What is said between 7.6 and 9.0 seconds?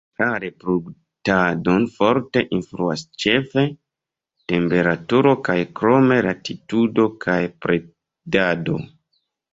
predado.